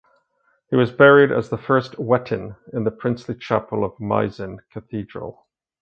He 0.71 0.75
was 0.75 0.91
buried 0.91 1.31
as 1.31 1.49
the 1.51 1.59
first 1.59 1.99
Wettin 1.99 2.55
in 2.73 2.85
the 2.85 2.89
princely 2.89 3.35
chapel 3.35 3.85
in 3.85 4.07
Meissen 4.07 4.57
Cathedral. 4.73 5.45